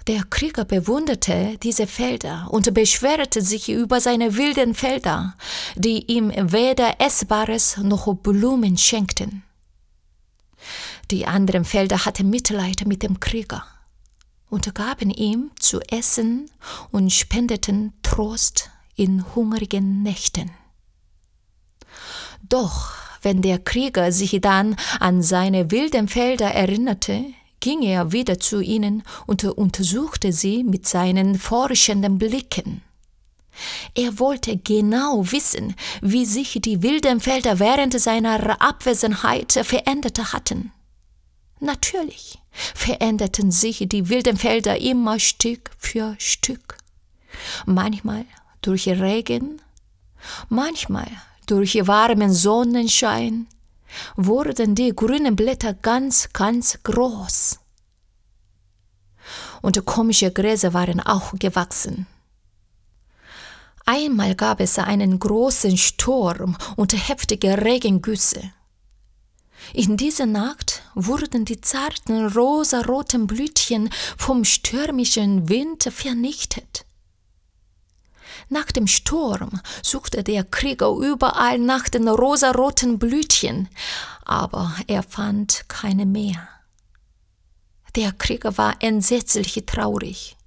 der 0.07 0.23
Krieger 0.25 0.65
bewunderte 0.65 1.57
diese 1.63 1.87
Felder 1.87 2.47
und 2.51 2.73
beschwerte 2.73 3.41
sich 3.41 3.69
über 3.69 4.01
seine 4.01 4.35
wilden 4.35 4.75
Felder, 4.75 5.35
die 5.75 6.11
ihm 6.11 6.31
weder 6.35 6.99
Essbares 6.99 7.77
noch 7.77 8.13
Blumen 8.15 8.77
schenkten. 8.77 9.43
Die 11.09 11.25
anderen 11.25 11.63
Felder 11.63 12.05
hatten 12.05 12.29
Mitleid 12.29 12.85
mit 12.85 13.01
dem 13.01 13.21
Krieger 13.21 13.65
und 14.49 14.75
gaben 14.75 15.09
ihm 15.09 15.51
zu 15.57 15.79
essen 15.81 16.49
und 16.91 17.11
spendeten 17.11 17.93
Trost 18.03 18.71
in 18.95 19.23
hungrigen 19.35 20.03
Nächten. 20.03 20.51
Doch 22.53 22.93
wenn 23.23 23.41
der 23.41 23.57
Krieger 23.57 24.11
sich 24.11 24.39
dann 24.39 24.75
an 24.99 25.23
seine 25.23 25.71
wilden 25.71 26.07
Felder 26.07 26.51
erinnerte, 26.51 27.25
ging 27.59 27.81
er 27.81 28.11
wieder 28.11 28.39
zu 28.39 28.61
ihnen 28.61 29.01
und 29.25 29.43
untersuchte 29.43 30.31
sie 30.31 30.63
mit 30.63 30.87
seinen 30.87 31.39
forschenden 31.39 32.19
Blicken. 32.19 32.83
Er 33.95 34.19
wollte 34.19 34.55
genau 34.55 35.31
wissen, 35.31 35.73
wie 36.03 36.27
sich 36.27 36.59
die 36.61 36.83
wilden 36.83 37.21
Felder 37.21 37.57
während 37.57 37.99
seiner 37.99 38.61
Abwesenheit 38.61 39.53
verändert 39.53 40.31
hatten. 40.31 40.71
Natürlich 41.59 42.37
veränderten 42.75 43.49
sich 43.49 43.83
die 43.87 44.09
wilden 44.09 44.37
Felder 44.37 44.77
immer 44.79 45.17
Stück 45.17 45.71
für 45.79 46.13
Stück. 46.19 46.77
Manchmal 47.65 48.25
durch 48.61 48.87
Regen, 48.87 49.59
manchmal 50.49 51.07
durch 51.45 51.87
warmen 51.87 52.33
Sonnenschein, 52.33 53.47
wurden 54.15 54.75
die 54.75 54.95
grünen 54.95 55.35
Blätter 55.35 55.73
ganz, 55.73 56.29
ganz 56.33 56.79
groß. 56.83 57.59
Und 59.61 59.85
komische 59.85 60.31
Gräser 60.31 60.73
waren 60.73 60.99
auch 60.99 61.33
gewachsen. 61.39 62.07
Einmal 63.85 64.35
gab 64.35 64.61
es 64.61 64.79
einen 64.79 65.19
großen 65.19 65.77
Sturm 65.77 66.55
und 66.75 66.93
heftige 66.93 67.61
Regengüsse. 67.63 68.53
In 69.73 69.97
dieser 69.97 70.25
Nacht 70.25 70.83
wurden 70.93 71.45
die 71.45 71.61
zarten 71.61 72.27
rosaroten 72.27 73.27
Blütchen 73.27 73.89
vom 74.17 74.43
stürmischen 74.43 75.49
Wind 75.49 75.83
vernichtet. 75.83 76.85
Nach 78.53 78.71
dem 78.71 78.85
Sturm 78.85 79.59
suchte 79.81 80.23
der 80.23 80.43
Krieger 80.43 80.91
überall 80.91 81.57
nach 81.57 81.89
den 81.89 82.07
rosaroten 82.07 82.99
Blütchen, 82.99 83.67
aber 84.25 84.75
er 84.85 85.01
fand 85.01 85.65
keine 85.67 86.05
mehr. 86.05 86.47
Der 87.95 88.11
Krieger 88.11 88.55
war 88.59 88.75
entsetzlich 88.79 89.63
traurig. 89.65 90.37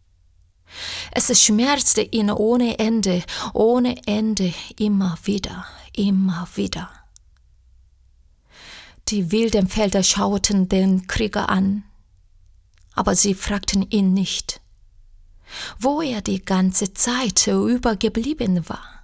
Es 1.10 1.42
schmerzte 1.42 2.02
ihn 2.02 2.30
ohne 2.30 2.78
Ende, 2.78 3.24
ohne 3.52 3.96
Ende, 4.06 4.54
immer 4.78 5.18
wieder, 5.24 5.66
immer 5.92 6.46
wieder. 6.54 6.88
Die 9.08 9.32
wilden 9.32 9.66
Felder 9.66 10.04
schauten 10.04 10.68
den 10.68 11.08
Krieger 11.08 11.48
an, 11.48 11.82
aber 12.94 13.16
sie 13.16 13.34
fragten 13.34 13.82
ihn 13.90 14.14
nicht, 14.14 14.60
wo 15.78 16.00
er 16.02 16.20
die 16.22 16.44
ganze 16.44 16.92
Zeit 16.94 17.46
über 17.46 17.96
geblieben 17.96 18.68
war. 18.68 18.96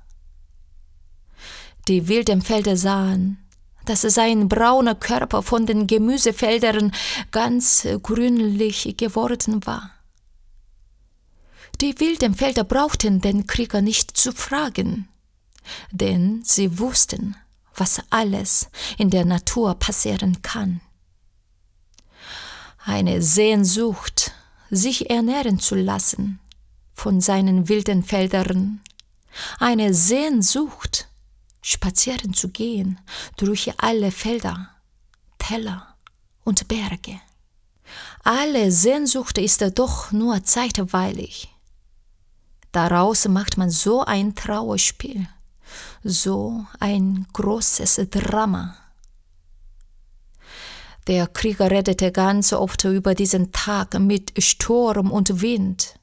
Die 1.88 2.08
wilden 2.08 2.42
Felder 2.42 2.76
sahen, 2.76 3.38
dass 3.84 4.02
sein 4.02 4.48
brauner 4.48 4.94
Körper 4.94 5.42
von 5.42 5.66
den 5.66 5.86
Gemüsefeldern 5.86 6.92
ganz 7.30 7.86
grünlich 8.02 8.96
geworden 8.96 9.66
war. 9.66 9.90
Die 11.80 11.98
wilden 11.98 12.34
Felder 12.34 12.62
brauchten 12.62 13.20
den 13.20 13.46
Krieger 13.48 13.82
nicht 13.82 14.16
zu 14.16 14.32
fragen, 14.32 15.08
denn 15.90 16.42
sie 16.44 16.78
wussten, 16.78 17.36
was 17.74 18.00
alles 18.10 18.68
in 18.98 19.10
der 19.10 19.24
Natur 19.24 19.74
passieren 19.74 20.42
kann. 20.42 20.80
Eine 22.84 23.22
Sehnsucht, 23.22 24.32
sich 24.72 25.10
ernähren 25.10 25.60
zu 25.60 25.74
lassen 25.74 26.40
von 26.94 27.20
seinen 27.20 27.68
wilden 27.68 28.02
Feldern, 28.02 28.80
eine 29.58 29.92
Sehnsucht, 29.92 31.08
spazieren 31.60 32.32
zu 32.32 32.48
gehen 32.48 32.98
durch 33.36 33.74
alle 33.78 34.10
Felder, 34.10 34.70
Täler 35.38 35.94
und 36.44 36.66
Berge. 36.68 37.20
Alle 38.24 38.72
Sehnsucht 38.72 39.36
ist 39.36 39.62
doch 39.78 40.10
nur 40.10 40.42
zeitweilig. 40.42 41.48
Daraus 42.72 43.28
macht 43.28 43.58
man 43.58 43.70
so 43.70 44.02
ein 44.02 44.34
Trauerspiel, 44.34 45.28
so 46.02 46.64
ein 46.80 47.26
großes 47.34 48.00
Drama. 48.10 48.81
Der 51.08 51.26
Krieger 51.26 51.70
redete 51.70 52.12
ganz 52.12 52.52
oft 52.52 52.84
über 52.84 53.14
diesen 53.14 53.50
Tag 53.50 53.98
mit 53.98 54.32
Sturm 54.42 55.10
und 55.10 55.40
Wind. 55.40 55.96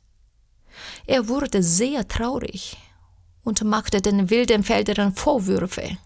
Er 1.06 1.30
wurde 1.30 1.64
sehr 1.64 2.06
traurig 2.08 2.78
und 3.44 3.64
machte 3.64 4.02
den 4.02 4.30
wilden 4.30 4.64
Feldern 4.64 5.16
Vorwürfe, 5.16 5.98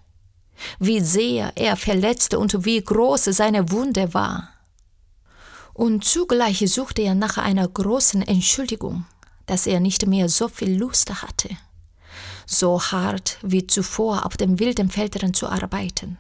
wie 0.80 1.00
sehr 1.00 1.52
er 1.56 1.76
verletzte 1.76 2.38
und 2.38 2.66
wie 2.66 2.82
groß 2.82 3.26
seine 3.26 3.72
Wunde 3.72 4.14
war. 4.14 4.50
Und 5.74 6.06
zugleich 6.06 6.64
suchte 6.72 7.02
er 7.02 7.16
nach 7.16 7.40
einer 7.40 7.68
großen 7.68 8.22
Entschuldigung, 8.22 9.06
dass 9.48 9.66
er 9.66 9.80
nicht 9.80 10.06
mehr 10.06 10.30
so 10.30 10.48
viel 10.48 10.78
Lust 10.78 11.24
hatte, 11.24 11.50
so 12.46 12.80
hart 12.80 13.40
wie 13.42 13.66
zuvor 13.66 14.28
auf 14.28 14.38
den 14.38 14.60
wilden 14.60 14.92
Feldern 14.92 15.34
zu 15.34 15.48
arbeiten. 15.48 16.20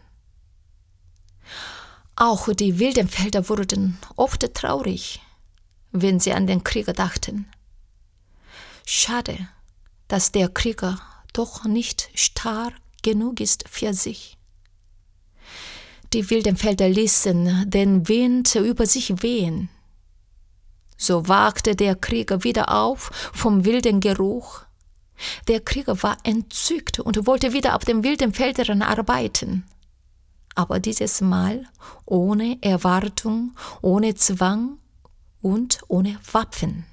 Auch 2.15 2.53
die 2.53 2.79
wilden 2.79 3.07
Felder 3.07 3.49
wurden 3.49 3.97
oft 4.15 4.53
traurig, 4.53 5.21
wenn 5.91 6.19
sie 6.19 6.33
an 6.33 6.45
den 6.45 6.63
Krieger 6.63 6.93
dachten. 6.93 7.47
Schade, 8.85 9.47
dass 10.07 10.31
der 10.31 10.49
Krieger 10.49 10.99
doch 11.33 11.65
nicht 11.65 12.09
stark 12.13 12.73
genug 13.01 13.39
ist 13.39 13.65
für 13.67 13.93
sich. 13.93 14.37
Die 16.13 16.29
wilden 16.29 16.57
Felder 16.57 16.87
ließen 16.87 17.69
den 17.69 18.07
Wind 18.07 18.53
über 18.55 18.85
sich 18.85 19.23
wehen. 19.23 19.69
So 20.95 21.27
wagte 21.27 21.75
der 21.75 21.95
Krieger 21.95 22.43
wieder 22.43 22.71
auf 22.71 23.09
vom 23.33 23.65
wilden 23.65 23.99
Geruch. 23.99 24.61
Der 25.47 25.59
Krieger 25.59 26.01
war 26.03 26.17
entzückt 26.23 26.99
und 26.99 27.25
wollte 27.25 27.53
wieder 27.53 27.75
auf 27.75 27.83
den 27.83 28.03
wilden 28.03 28.33
Feldern 28.33 28.83
arbeiten. 28.83 29.63
Aber 30.55 30.79
dieses 30.79 31.21
Mal 31.21 31.65
ohne 32.05 32.57
Erwartung, 32.61 33.55
ohne 33.81 34.15
Zwang 34.15 34.77
und 35.41 35.79
ohne 35.87 36.19
Waffen. 36.31 36.85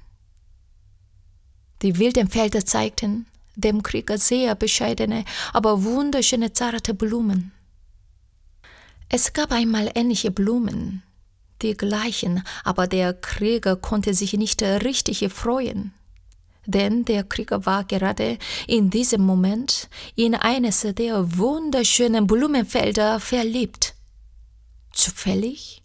Die 1.81 1.97
wilden 1.97 2.27
Felder 2.27 2.65
zeigten 2.65 3.25
dem 3.55 3.83
Krieger 3.83 4.17
sehr 4.17 4.55
bescheidene, 4.55 5.25
aber 5.53 5.83
wunderschöne 5.83 6.53
zarte 6.53 6.93
Blumen. 6.93 7.51
Es 9.09 9.33
gab 9.33 9.51
einmal 9.51 9.91
ähnliche 9.95 10.31
Blumen, 10.31 11.03
die 11.61 11.75
gleichen, 11.75 12.43
aber 12.63 12.87
der 12.87 13.13
Krieger 13.13 13.75
konnte 13.75 14.13
sich 14.13 14.33
nicht 14.33 14.61
richtig 14.61 15.27
freuen. 15.33 15.93
Denn 16.65 17.05
der 17.05 17.23
Krieger 17.23 17.65
war 17.65 17.83
gerade 17.83 18.37
in 18.67 18.89
diesem 18.89 19.21
Moment 19.21 19.89
in 20.15 20.35
eines 20.35 20.81
der 20.81 21.37
wunderschönen 21.37 22.27
Blumenfelder 22.27 23.19
verliebt. 23.19 23.95
Zufällig 24.93 25.81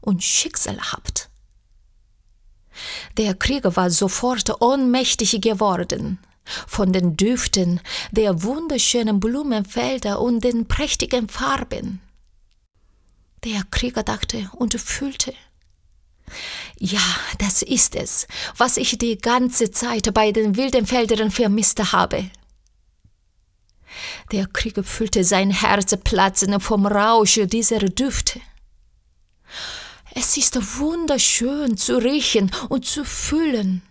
und 0.00 0.22
schicksalhaft. 0.22 1.30
Der 3.16 3.34
Krieger 3.34 3.74
war 3.76 3.90
sofort 3.90 4.62
ohnmächtig 4.62 5.40
geworden 5.40 6.18
von 6.66 6.92
den 6.92 7.16
Düften 7.16 7.80
der 8.10 8.42
wunderschönen 8.42 9.20
Blumenfelder 9.20 10.20
und 10.20 10.42
den 10.42 10.66
prächtigen 10.66 11.28
Farben. 11.28 12.00
Der 13.44 13.62
Krieger 13.70 14.02
dachte 14.02 14.50
und 14.56 14.74
fühlte. 14.74 15.32
Ja, 16.78 17.02
das 17.38 17.62
ist 17.62 17.94
es, 17.94 18.26
was 18.56 18.76
ich 18.76 18.98
die 18.98 19.18
ganze 19.18 19.70
Zeit 19.70 20.12
bei 20.14 20.32
den 20.32 20.56
wilden 20.56 20.86
Feldern 20.86 21.30
vermisst 21.30 21.92
habe. 21.92 22.30
Der 24.32 24.46
Krieger 24.46 24.84
fühlte 24.84 25.24
sein 25.24 25.50
Herz 25.50 25.96
platzen 25.96 26.60
vom 26.60 26.86
Rausch 26.86 27.40
dieser 27.44 27.80
Düfte. 27.80 28.40
Es 30.14 30.36
ist 30.36 30.78
wunderschön 30.78 31.76
zu 31.76 31.98
riechen 31.98 32.50
und 32.68 32.84
zu 32.84 33.04
fühlen. 33.04 33.82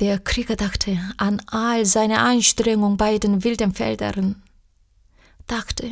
Der 0.00 0.18
Krieger 0.18 0.56
dachte 0.56 0.98
an 1.18 1.40
all 1.46 1.84
seine 1.86 2.20
Anstrengung 2.20 2.96
bei 2.96 3.18
den 3.18 3.44
wilden 3.44 3.74
Feldern, 3.74 4.42
dachte, 5.46 5.90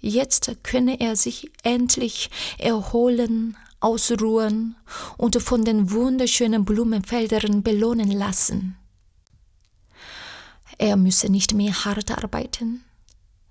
jetzt 0.00 0.50
könne 0.62 1.00
er 1.00 1.16
sich 1.16 1.50
endlich 1.62 2.30
erholen, 2.58 3.56
ausruhen 3.80 4.76
und 5.16 5.40
von 5.42 5.64
den 5.64 5.90
wunderschönen 5.90 6.64
Blumenfeldern 6.64 7.62
belohnen 7.62 8.10
lassen. 8.10 8.76
Er 10.78 10.96
müsse 10.96 11.30
nicht 11.30 11.54
mehr 11.54 11.84
hart 11.84 12.10
arbeiten, 12.10 12.84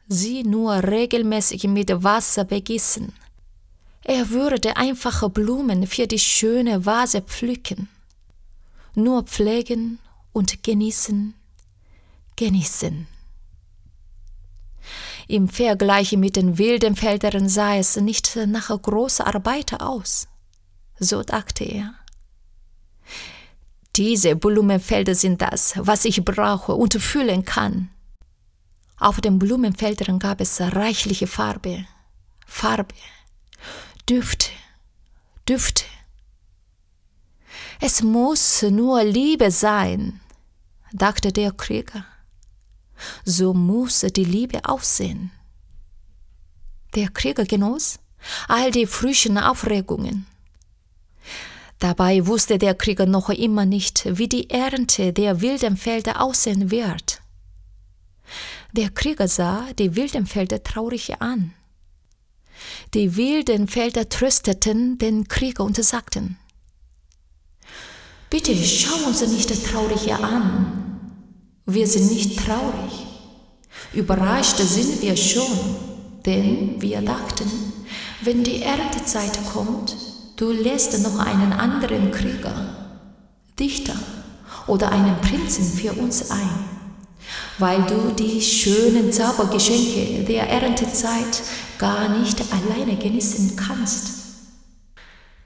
sie 0.07 0.43
nur 0.43 0.83
regelmäßig 0.83 1.65
mit 1.65 1.89
Wasser 2.03 2.43
begießen. 2.43 3.13
Er 4.03 4.29
würde 4.29 4.75
einfache 4.77 5.29
Blumen 5.29 5.85
für 5.85 6.07
die 6.07 6.19
schöne 6.19 6.85
Vase 6.85 7.21
pflücken 7.21 7.89
nur 8.95 9.23
pflegen 9.23 9.99
und 10.33 10.63
genießen, 10.63 11.33
genießen. 12.35 13.07
Im 15.29 15.47
Vergleich 15.47 16.13
mit 16.13 16.37
den 16.37 16.57
wilden 16.57 16.95
Feldern 16.95 17.49
sah 17.49 17.75
es 17.75 17.95
nicht 17.97 18.35
nach 18.47 18.69
großer 18.69 19.27
Arbeit 19.27 19.79
aus. 19.79 20.27
So 20.97 21.21
dachte 21.21 21.65
er. 21.65 21.93
Diese 23.95 24.35
Blumenfelder 24.35 25.13
sind 25.13 25.39
das, 25.43 25.73
was 25.77 26.05
ich 26.05 26.25
brauche 26.25 26.73
und 26.73 26.95
fühlen 26.95 27.45
kann. 27.45 27.91
Auf 28.97 29.21
den 29.21 29.37
Blumenfeldern 29.37 30.17
gab 30.17 30.41
es 30.41 30.59
reichliche 30.59 31.27
Farbe, 31.27 31.85
Farbe, 32.47 32.95
Düfte, 34.09 34.49
Düfte. 35.47 35.85
Es 37.79 38.01
muss 38.01 38.63
nur 38.63 39.03
Liebe 39.03 39.51
sein, 39.51 40.21
dachte 40.91 41.31
der 41.31 41.51
Krieger. 41.51 42.03
So 43.25 43.53
muss 43.53 44.01
die 44.01 44.25
Liebe 44.25 44.65
aussehen. 44.65 45.31
Der 46.95 47.09
Krieger 47.09 47.45
genoss 47.45 47.99
all 48.47 48.71
die 48.71 48.85
frischen 48.85 49.37
Aufregungen. 49.37 50.25
Dabei 51.79 52.25
wusste 52.27 52.57
der 52.57 52.75
Krieger 52.75 53.05
noch 53.05 53.29
immer 53.29 53.65
nicht, 53.65 54.05
wie 54.17 54.27
die 54.27 54.49
Ernte 54.49 55.13
der 55.13 55.39
wilden 55.41 55.77
Felder 55.77 56.21
aussehen 56.21 56.71
wird. 56.71 57.21
Der 58.73 58.89
Krieger 58.89 59.27
sah 59.27 59.71
die 59.73 59.95
wilden 59.95 60.25
Felder 60.25 60.61
traurig 60.61 61.21
an. 61.21 61.53
Die 62.93 63.15
wilden 63.15 63.67
Felder 63.67 64.09
trösteten 64.09 64.97
den 64.97 65.27
Krieger 65.27 65.63
und 65.63 65.81
sagten, 65.83 66.37
Bitte 68.29 68.53
schau 68.55 69.07
uns 69.07 69.21
nicht 69.21 69.65
traurig 69.65 70.13
an. 70.13 70.78
Wir 71.71 71.85
sind 71.85 72.11
nicht 72.11 72.39
traurig. 72.43 73.05
Überrascht 73.93 74.57
sind 74.57 75.03
wir 75.03 75.15
schon, 75.15 75.75
denn 76.25 76.81
wir 76.81 76.99
dachten, 77.01 77.47
wenn 78.23 78.43
die 78.43 78.63
Erntezeit 78.63 79.37
kommt, 79.53 79.95
du 80.35 80.51
lässt 80.51 80.97
noch 81.03 81.19
einen 81.19 81.53
anderen 81.53 82.09
Krieger, 82.09 82.75
Dichter 83.59 83.93
oder 84.65 84.91
einen 84.91 85.21
Prinzen 85.21 85.63
für 85.63 85.93
uns 85.93 86.31
ein, 86.31 86.49
weil 87.59 87.83
du 87.83 88.15
die 88.17 88.41
schönen 88.41 89.11
Zaubergeschenke 89.13 90.23
der 90.23 90.49
Erntezeit 90.49 91.43
gar 91.77 92.09
nicht 92.17 92.41
alleine 92.51 92.97
genießen 92.97 93.55
kannst. 93.55 94.18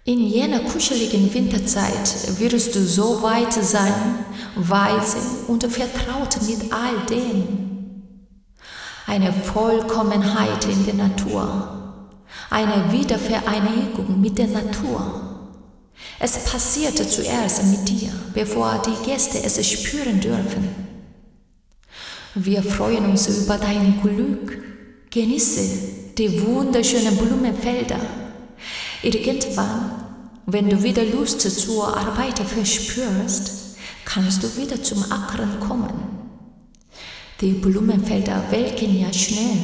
In 0.06 0.28
jener 0.28 0.60
kuscheligen 0.60 1.34
Winterzeit 1.34 2.38
wirst 2.38 2.76
du 2.76 2.86
so 2.86 3.22
weit 3.22 3.54
sein, 3.54 4.26
weise 4.54 5.16
und 5.48 5.64
vertraut 5.64 6.42
mit 6.46 6.74
all 6.74 7.06
dem. 7.10 8.04
Eine 9.08 9.32
Vollkommenheit 9.32 10.66
in 10.66 10.86
der 10.86 10.96
Natur, 10.96 12.04
eine 12.50 12.92
Wiedervereinigung 12.92 14.20
mit 14.20 14.38
der 14.38 14.48
Natur. 14.48 15.22
Es 16.20 16.38
passierte 16.38 17.08
zuerst 17.08 17.64
mit 17.64 17.88
dir, 17.88 18.12
bevor 18.34 18.82
die 18.86 19.06
Gäste 19.06 19.42
es 19.42 19.66
spüren 19.66 20.20
dürfen. 20.20 20.68
Wir 22.36 22.62
freuen 22.62 23.06
uns 23.06 23.30
über 23.30 23.58
dein 23.58 24.02
Glück. 24.02 24.62
Genieße 25.12 25.62
die 26.18 26.46
wunderschönen 26.46 27.16
Blumenfelder 27.16 28.23
Irgendwann, 29.04 29.92
wenn 30.46 30.70
du 30.70 30.82
wieder 30.82 31.04
Lust 31.04 31.42
zur 31.42 31.96
Arbeit 31.96 32.40
verspürst, 32.40 33.76
kannst 34.06 34.42
du 34.42 34.56
wieder 34.56 34.82
zum 34.82 35.04
Ackern 35.12 35.60
kommen. 35.60 35.92
Die 37.42 37.52
Blumenfelder 37.52 38.50
welken 38.50 38.98
ja 38.98 39.12
schnell. 39.12 39.58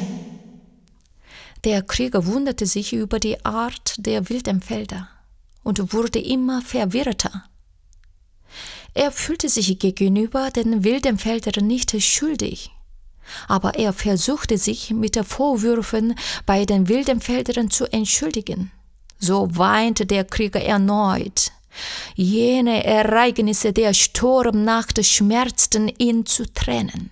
Der 1.64 1.84
Krieger 1.84 2.26
wunderte 2.26 2.66
sich 2.66 2.92
über 2.92 3.18
die 3.18 3.46
Art 3.46 3.96
der 3.98 4.30
wilden 4.30 4.62
Felder 4.62 5.08
und 5.64 5.94
wurde 5.94 6.20
immer 6.20 6.62
verwirrter. 6.62 7.46
Er 8.94 9.12
fühlte 9.12 9.48
sich 9.48 9.80
gegenüber 9.80 10.52
den 10.52 10.84
wilden 10.84 11.18
Feldern 11.18 11.66
nicht 11.66 12.02
schuldig, 12.02 12.72
aber 13.48 13.76
er 13.76 13.94
versuchte 13.94 14.58
sich 14.58 14.92
mit 14.92 15.16
Vorwürfen 15.26 16.16
bei 16.46 16.66
den 16.66 16.90
wilden 16.90 17.22
Feldern 17.22 17.70
zu 17.70 17.86
entschuldigen. 17.86 18.72
So 19.20 19.50
weinte 19.56 20.06
der 20.06 20.24
Krieger 20.24 20.62
erneut. 20.62 21.52
Jene 22.16 22.84
Ereignisse 22.84 23.74
der 23.74 23.94
Sturmnacht 23.94 25.06
schmerzten 25.06 25.88
ihn 25.88 26.26
zu 26.26 26.52
Tränen. 26.52 27.12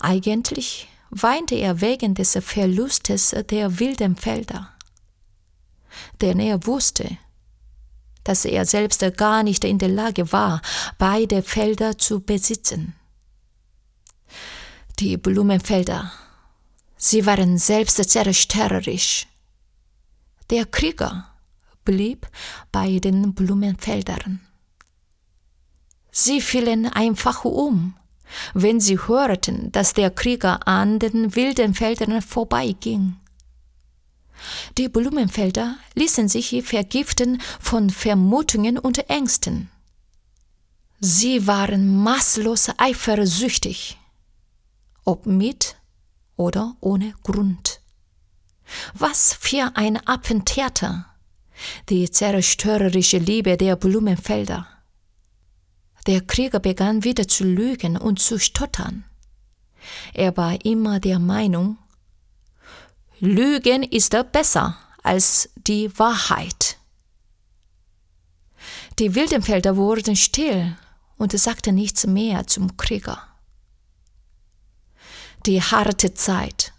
Eigentlich 0.00 0.88
weinte 1.10 1.54
er 1.54 1.80
wegen 1.80 2.14
des 2.14 2.38
Verlustes 2.40 3.34
der 3.50 3.78
wilden 3.78 4.16
Felder. 4.16 4.72
Denn 6.20 6.38
er 6.38 6.66
wusste, 6.66 7.18
dass 8.24 8.44
er 8.44 8.64
selbst 8.64 9.04
gar 9.16 9.42
nicht 9.42 9.64
in 9.64 9.78
der 9.78 9.88
Lage 9.88 10.30
war, 10.32 10.62
beide 10.98 11.42
Felder 11.42 11.98
zu 11.98 12.20
besitzen. 12.20 12.94
Die 14.98 15.16
Blumenfelder, 15.16 16.12
sie 16.96 17.24
waren 17.26 17.58
selbst 17.58 17.96
zerstörerisch. 18.10 19.26
Der 20.50 20.66
Krieger 20.66 21.28
blieb 21.84 22.26
bei 22.72 22.98
den 22.98 23.34
Blumenfeldern. 23.34 24.40
Sie 26.10 26.40
fielen 26.40 26.86
einfach 26.86 27.44
um, 27.44 27.94
wenn 28.52 28.80
sie 28.80 28.98
hörten, 28.98 29.70
dass 29.70 29.94
der 29.94 30.10
Krieger 30.10 30.66
an 30.66 30.98
den 30.98 31.36
wilden 31.36 31.74
Feldern 31.74 32.20
vorbeiging. 32.20 33.14
Die 34.76 34.88
Blumenfelder 34.88 35.76
ließen 35.94 36.28
sich 36.28 36.64
vergiften 36.64 37.40
von 37.60 37.88
Vermutungen 37.88 38.76
und 38.76 39.08
Ängsten. 39.08 39.70
Sie 40.98 41.46
waren 41.46 41.96
maßlos 42.02 42.70
eifersüchtig, 42.76 43.98
ob 45.04 45.26
mit 45.26 45.76
oder 46.36 46.76
ohne 46.80 47.14
Grund. 47.22 47.79
Was 48.94 49.34
für 49.34 49.72
ein 49.74 49.96
Appentheater! 50.06 51.06
Die 51.88 52.10
zerstörerische 52.10 53.18
Liebe 53.18 53.56
der 53.56 53.76
Blumenfelder. 53.76 54.66
Der 56.06 56.22
Krieger 56.22 56.60
begann 56.60 57.04
wieder 57.04 57.28
zu 57.28 57.44
lügen 57.44 57.96
und 57.96 58.20
zu 58.20 58.38
stottern. 58.38 59.04
Er 60.14 60.36
war 60.36 60.64
immer 60.64 61.00
der 61.00 61.18
Meinung, 61.18 61.78
Lügen 63.22 63.82
ist 63.82 64.16
besser 64.32 64.78
als 65.02 65.50
die 65.54 65.90
Wahrheit. 65.98 66.78
Die 68.98 69.14
Wildenfelder 69.14 69.76
wurden 69.76 70.16
still 70.16 70.74
und 71.18 71.38
sagten 71.38 71.74
nichts 71.74 72.06
mehr 72.06 72.46
zum 72.46 72.78
Krieger. 72.78 73.22
Die 75.44 75.62
harte 75.62 76.14
Zeit 76.14 76.72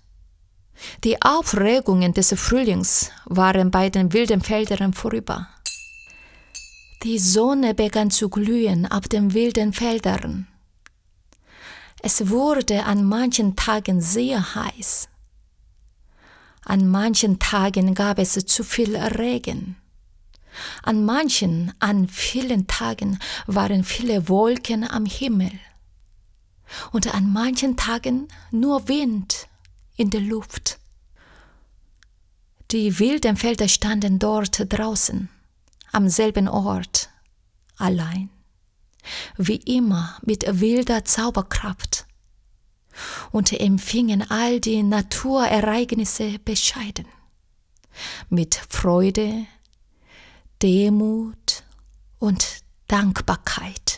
die 1.04 1.22
Aufregungen 1.22 2.13
des 2.13 2.34
Frühlings 2.34 3.12
waren 3.26 3.72
bei 3.72 3.89
den 3.89 4.13
wilden 4.13 4.41
Feldern 4.41 4.94
vorüber. 4.94 5.48
Die 7.04 7.17
Sonne 7.17 7.74
begann 7.74 8.12
zu 8.12 8.30
glühen 8.30 8.86
auf 8.86 9.08
den 9.08 9.34
wilden 9.34 9.74
Feldern. 9.74 10.48
Es 12.04 12.30
wurde 12.30 12.84
an 12.86 13.04
manchen 13.04 13.56
Tagen 13.56 14.02
sehr 14.02 14.56
heiß. 14.56 15.08
An 16.63 16.88
manchen 16.88 17.39
Tagen 17.39 17.96
gab 17.96 18.20
es 18.20 18.34
zu 18.34 18.63
viel 18.63 18.96
Regen. 18.96 19.78
An 20.84 21.06
manchen, 21.06 21.74
an 21.80 22.08
vielen 22.08 22.67
Tagen 22.67 23.20
waren 23.48 23.84
viele 23.84 24.30
Wolken 24.30 24.88
am 24.88 25.06
Himmel. 25.06 25.52
Und 26.91 27.13
an 27.13 27.32
manchen 27.32 27.78
Tagen 27.78 28.28
nur 28.52 28.88
Wind 28.88 29.48
in 30.02 30.10
der 30.10 30.22
Luft. 30.22 30.80
Die 32.72 32.98
wilden 32.98 33.38
Felder 33.38 33.68
standen 33.68 34.18
dort 34.18 34.66
draußen, 34.68 35.30
am 35.92 36.10
selben 36.10 36.48
Ort, 36.48 37.12
allein, 37.78 38.32
wie 39.38 39.58
immer 39.58 40.18
mit 40.24 40.44
wilder 40.60 41.06
Zauberkraft, 41.06 42.08
und 43.32 43.54
empfingen 43.54 44.30
all 44.32 44.60
die 44.60 44.82
Naturereignisse 44.82 46.40
bescheiden, 46.40 47.06
mit 48.30 48.56
Freude, 48.70 49.46
Demut 50.64 51.64
und 52.18 52.64
Dankbarkeit. 52.88 53.90